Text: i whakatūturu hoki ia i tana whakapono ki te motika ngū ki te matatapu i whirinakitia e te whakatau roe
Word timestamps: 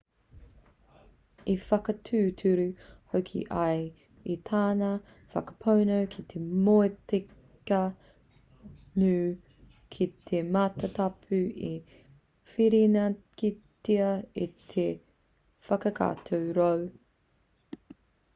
i 1.51 1.53
whakatūturu 1.63 2.63
hoki 3.15 3.41
ia 3.41 3.65
i 4.35 4.37
tana 4.49 4.87
whakapono 5.33 5.97
ki 6.15 6.23
te 6.31 6.39
motika 6.69 7.81
ngū 9.03 9.13
ki 9.97 10.07
te 10.31 10.41
matatapu 10.57 11.41
i 11.69 11.73
whirinakitia 12.55 14.07
e 14.47 14.49
te 14.73 14.87
whakatau 15.69 16.49
roe 16.59 17.93